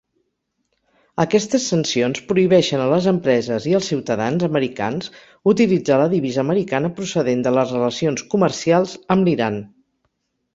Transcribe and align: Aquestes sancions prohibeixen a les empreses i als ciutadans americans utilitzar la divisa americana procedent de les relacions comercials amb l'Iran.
Aquestes 1.23 1.65
sancions 1.73 2.21
prohibeixen 2.31 2.81
a 2.85 2.87
les 2.93 3.09
empreses 3.11 3.67
i 3.71 3.75
als 3.79 3.89
ciutadans 3.91 4.45
americans 4.47 5.11
utilitzar 5.53 5.99
la 6.05 6.09
divisa 6.15 6.43
americana 6.47 6.93
procedent 7.01 7.45
de 7.49 7.53
les 7.59 7.75
relacions 7.77 8.25
comercials 8.35 8.97
amb 9.17 9.31
l'Iran. 9.31 9.61